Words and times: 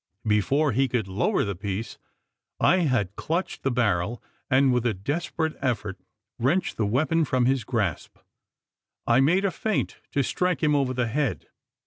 Before 0.25 0.71
he 0.71 0.87
could 0.87 1.07
lower 1.07 1.43
the 1.43 1.53
piece, 1.53 1.99
I 2.59 2.77
had 2.77 3.15
clutched 3.15 3.61
the 3.61 3.69
barrel: 3.69 4.19
and, 4.49 4.73
with 4.73 4.83
a 4.87 4.95
desperate 4.95 5.55
effort, 5.61 5.99
wrenched 6.39 6.77
the 6.77 6.87
weapon 6.87 7.23
from 7.23 7.45
his 7.45 7.63
grasp. 7.63 8.17
I 9.05 9.19
made 9.19 9.45
a 9.45 9.51
feint 9.51 9.97
to 10.13 10.23
strike 10.23 10.63
him 10.63 10.75
over 10.75 10.95
the 10.95 11.05
head. 11.05 11.49